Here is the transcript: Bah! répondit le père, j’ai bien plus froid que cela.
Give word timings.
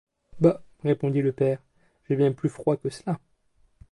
Bah! 0.39 0.63
répondit 0.83 1.21
le 1.21 1.31
père, 1.31 1.59
j’ai 2.09 2.15
bien 2.15 2.31
plus 2.31 2.49
froid 2.49 2.75
que 2.75 2.89
cela. 2.89 3.19